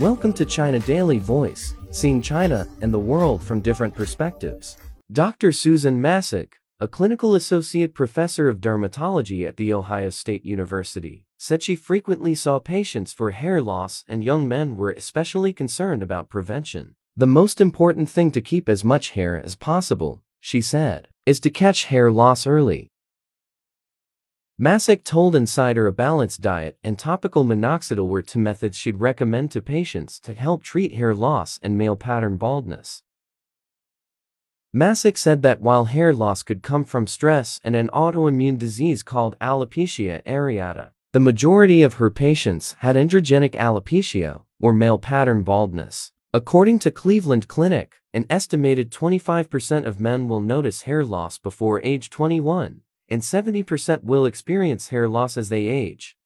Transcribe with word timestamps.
Welcome 0.00 0.32
to 0.34 0.44
China 0.44 0.78
Daily 0.78 1.18
Voice, 1.18 1.74
seeing 1.90 2.22
China 2.22 2.68
and 2.82 2.94
the 2.94 3.00
world 3.00 3.42
from 3.42 3.60
different 3.60 3.96
perspectives. 3.96 4.76
Dr. 5.10 5.50
Susan 5.50 6.00
Massick, 6.00 6.52
a 6.78 6.86
clinical 6.86 7.34
associate 7.34 7.94
professor 7.94 8.48
of 8.48 8.60
dermatology 8.60 9.44
at 9.44 9.56
The 9.56 9.74
Ohio 9.74 10.10
State 10.10 10.44
University, 10.44 11.24
said 11.36 11.64
she 11.64 11.74
frequently 11.74 12.36
saw 12.36 12.60
patients 12.60 13.12
for 13.12 13.32
hair 13.32 13.60
loss 13.60 14.04
and 14.06 14.22
young 14.22 14.46
men 14.46 14.76
were 14.76 14.92
especially 14.92 15.52
concerned 15.52 16.04
about 16.04 16.28
prevention. 16.28 16.94
The 17.16 17.26
most 17.26 17.60
important 17.60 18.08
thing 18.08 18.30
to 18.30 18.40
keep 18.40 18.68
as 18.68 18.84
much 18.84 19.10
hair 19.10 19.42
as 19.44 19.56
possible, 19.56 20.22
she 20.38 20.60
said, 20.60 21.08
is 21.26 21.40
to 21.40 21.50
catch 21.50 21.86
hair 21.86 22.12
loss 22.12 22.46
early. 22.46 22.92
Massick 24.60 25.04
told 25.04 25.36
Insider 25.36 25.86
a 25.86 25.92
balanced 25.92 26.40
diet 26.40 26.78
and 26.82 26.98
topical 26.98 27.44
minoxidil 27.44 28.08
were 28.08 28.22
two 28.22 28.40
methods 28.40 28.76
she'd 28.76 28.98
recommend 28.98 29.52
to 29.52 29.62
patients 29.62 30.18
to 30.18 30.34
help 30.34 30.64
treat 30.64 30.94
hair 30.94 31.14
loss 31.14 31.60
and 31.62 31.78
male 31.78 31.94
pattern 31.94 32.36
baldness. 32.36 33.04
Massick 34.74 35.16
said 35.16 35.42
that 35.42 35.60
while 35.60 35.84
hair 35.84 36.12
loss 36.12 36.42
could 36.42 36.64
come 36.64 36.84
from 36.84 37.06
stress 37.06 37.60
and 37.62 37.76
an 37.76 37.88
autoimmune 37.90 38.58
disease 38.58 39.04
called 39.04 39.38
alopecia 39.40 40.24
areata, 40.24 40.90
the 41.12 41.20
majority 41.20 41.82
of 41.84 41.94
her 41.94 42.10
patients 42.10 42.74
had 42.80 42.96
androgenic 42.96 43.52
alopecia, 43.52 44.42
or 44.60 44.72
male 44.72 44.98
pattern 44.98 45.44
baldness. 45.44 46.10
According 46.34 46.80
to 46.80 46.90
Cleveland 46.90 47.46
Clinic, 47.46 48.00
an 48.12 48.26
estimated 48.28 48.90
25% 48.90 49.86
of 49.86 50.00
men 50.00 50.26
will 50.26 50.40
notice 50.40 50.82
hair 50.82 51.04
loss 51.04 51.38
before 51.38 51.80
age 51.84 52.10
21, 52.10 52.80
and 53.08 53.22
70% 53.22 54.04
will 54.04 54.26
experience 54.26 54.88
hair 54.88 55.08
loss 55.08 55.36
as 55.36 55.48
they 55.48 55.66
age. 55.66 56.16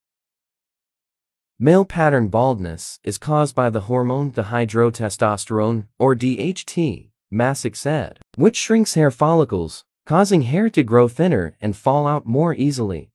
Male 1.59 1.85
pattern 1.85 2.29
baldness 2.29 2.99
is 3.05 3.19
caused 3.19 3.55
by 3.55 3.71
the 3.71 3.83
hormone 3.83 4.33
dihydrotestosterone, 4.33 5.87
or 5.99 6.17
DHT, 6.17 7.11
Massick 7.33 7.77
said, 7.77 8.19
which 8.37 8.57
shrinks 8.57 8.95
hair 8.95 9.11
follicles, 9.11 9.85
causing 10.05 10.43
hair 10.43 10.69
to 10.71 10.83
grow 10.83 11.07
thinner 11.07 11.57
and 11.61 11.77
fall 11.77 12.07
out 12.07 12.27
more 12.27 12.55
easily. 12.55 13.11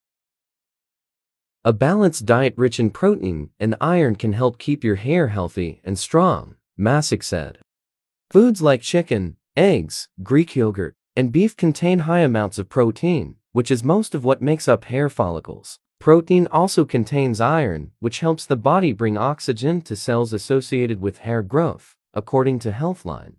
A 1.65 1.73
balanced 1.73 2.25
diet 2.25 2.53
rich 2.55 2.79
in 2.79 2.91
protein 2.91 3.49
and 3.59 3.75
iron 3.81 4.15
can 4.15 4.31
help 4.31 4.57
keep 4.57 4.83
your 4.83 4.95
hair 4.95 5.27
healthy 5.27 5.81
and 5.83 5.99
strong, 5.99 6.55
Massick 6.79 7.23
said. 7.23 7.57
Foods 8.31 8.61
like 8.61 8.81
chicken, 8.81 9.35
eggs, 9.57 10.07
Greek 10.23 10.55
yogurt, 10.55 10.95
and 11.17 11.33
beef 11.33 11.57
contain 11.57 11.99
high 11.99 12.19
amounts 12.19 12.57
of 12.57 12.69
protein, 12.69 13.35
which 13.57 13.71
is 13.71 13.83
most 13.83 14.13
of 14.13 14.23
what 14.23 14.39
makes 14.39 14.67
up 14.67 14.85
hair 14.85 15.09
follicles. 15.09 15.79
Protein 15.97 16.45
also 16.51 16.85
contains 16.85 17.41
iron, 17.41 17.89
which 17.99 18.19
helps 18.19 18.45
the 18.45 18.55
body 18.55 18.93
bring 18.93 19.17
oxygen 19.17 19.81
to 19.81 19.95
cells 19.95 20.31
associated 20.31 21.01
with 21.01 21.25
hair 21.25 21.41
growth, 21.41 21.95
according 22.13 22.59
to 22.59 22.71
Healthline. 22.71 23.33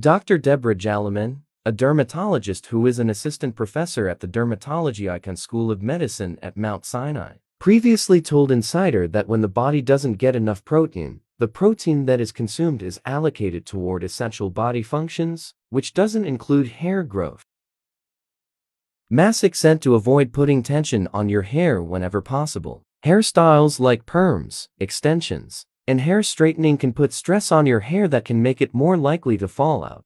Dr. 0.00 0.38
Deborah 0.38 0.74
Jaliman, 0.74 1.40
a 1.66 1.72
dermatologist 1.72 2.64
who 2.68 2.86
is 2.86 2.98
an 2.98 3.10
assistant 3.10 3.54
professor 3.54 4.08
at 4.08 4.20
the 4.20 4.26
Dermatology 4.26 5.04
Icahn 5.14 5.36
School 5.36 5.70
of 5.70 5.82
Medicine 5.82 6.38
at 6.40 6.56
Mount 6.56 6.86
Sinai, 6.86 7.34
previously 7.58 8.22
told 8.22 8.50
Insider 8.50 9.06
that 9.08 9.28
when 9.28 9.42
the 9.42 9.56
body 9.62 9.82
doesn't 9.82 10.14
get 10.14 10.34
enough 10.34 10.64
protein, 10.64 11.20
the 11.38 11.48
protein 11.48 12.06
that 12.06 12.18
is 12.18 12.32
consumed 12.32 12.82
is 12.82 12.98
allocated 13.04 13.66
toward 13.66 14.02
essential 14.02 14.48
body 14.48 14.82
functions, 14.82 15.52
which 15.68 15.92
doesn't 15.92 16.24
include 16.24 16.68
hair 16.68 17.02
growth. 17.02 17.44
Massick 19.10 19.56
said 19.56 19.80
to 19.80 19.94
avoid 19.94 20.34
putting 20.34 20.62
tension 20.62 21.08
on 21.14 21.30
your 21.30 21.40
hair 21.40 21.82
whenever 21.82 22.20
possible. 22.20 22.82
Hairstyles 23.06 23.80
like 23.80 24.04
perms, 24.04 24.68
extensions, 24.78 25.64
and 25.86 26.02
hair 26.02 26.22
straightening 26.22 26.76
can 26.76 26.92
put 26.92 27.14
stress 27.14 27.50
on 27.50 27.64
your 27.64 27.80
hair 27.80 28.06
that 28.06 28.26
can 28.26 28.42
make 28.42 28.60
it 28.60 28.74
more 28.74 28.98
likely 28.98 29.38
to 29.38 29.48
fall 29.48 29.82
out. 29.82 30.04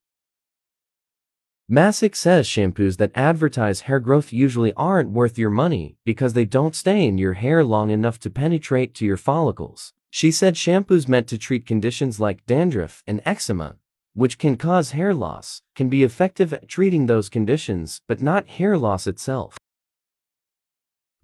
Massick 1.69 2.15
says 2.15 2.47
shampoos 2.47 2.99
that 2.99 3.11
advertise 3.17 3.81
hair 3.83 3.99
growth 3.99 4.33
usually 4.33 4.73
aren't 4.75 5.11
worth 5.11 5.37
your 5.37 5.51
money 5.51 5.97
because 6.05 6.35
they 6.35 6.45
don't 6.45 6.77
stay 6.77 7.05
in 7.05 7.19
your 7.19 7.33
hair 7.33 7.65
long 7.65 7.91
enough 7.91 8.21
to 8.21 8.31
penetrate 8.31 8.95
to 8.95 9.05
your 9.05 9.17
follicles. 9.17 9.93
She 10.11 10.31
said 10.31 10.55
shampoos 10.55 11.09
meant 11.09 11.27
to 11.29 11.39
treat 11.39 11.67
conditions 11.67 12.21
like 12.21 12.47
dandruff 12.47 13.03
and 13.09 13.21
eczema 13.25 13.79
which 14.15 14.39
can 14.39 14.57
cause 14.57 14.91
hair 14.91 15.15
loss, 15.15 15.63
can 15.75 15.89
be 15.89 16.03
effective 16.03 16.53
at 16.53 16.69
treating 16.69 17.07
those 17.07 17.29
conditions 17.29 18.01
but 18.07 18.23
not 18.23 18.47
hair 18.49 18.77
loss 18.77 19.07
itself. 19.07 19.57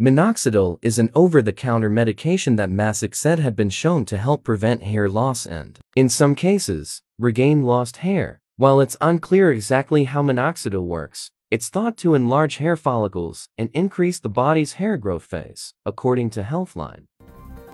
Minoxidil 0.01 0.79
is 0.81 0.99
an 0.99 1.11
over-the-counter 1.15 1.91
medication 1.91 2.55
that 2.55 2.71
Massick 2.71 3.17
said 3.17 3.41
had 3.41 3.57
been 3.57 3.71
shown 3.71 4.05
to 4.05 4.17
help 4.17 4.45
prevent 4.45 4.85
hair 4.85 5.09
loss 5.09 5.45
and, 5.45 5.79
in 5.97 6.09
some 6.09 6.37
cases, 6.37 7.03
regain 7.19 7.65
lost 7.65 7.99
hair. 7.99 8.41
While 8.57 8.81
it's 8.81 8.97
unclear 9.01 9.51
exactly 9.51 10.05
how 10.05 10.23
minoxidil 10.23 10.85
works, 10.85 11.33
it's 11.51 11.69
thought 11.69 11.97
to 11.97 12.15
enlarge 12.15 12.59
hair 12.59 12.77
follicles 12.77 13.49
and 13.59 13.71
increase 13.73 14.21
the 14.21 14.29
body's 14.29 14.75
hair 14.75 14.97
growth 14.97 15.25
phase, 15.25 15.75
according 15.85 16.31
to 16.31 16.43
Healthline. 16.43 17.07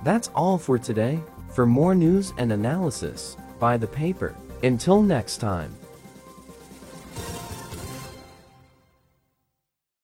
That's 0.03 0.31
all 0.35 0.57
for 0.57 0.79
today. 0.79 1.21
For 1.53 1.67
more 1.67 1.95
news 1.95 2.33
and 2.39 2.53
analysis, 2.53 3.37
buy 3.61 3.77
the 3.77 3.87
paper. 3.87 4.35
Until 4.65 5.03
next 5.03 5.43
time. 5.43 5.84